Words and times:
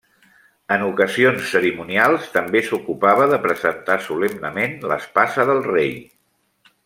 En 0.75 0.83
ocasions 0.85 1.43
cerimonials 1.51 2.25
també 2.37 2.63
s'ocupava 2.69 3.27
de 3.33 3.39
presentar 3.45 3.99
solemnement 4.07 4.75
l'espasa 4.93 5.49
del 5.53 5.63
rei. 5.71 5.95